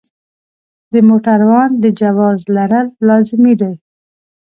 [0.91, 3.71] د موټروان د جواز لرل لازمي دي.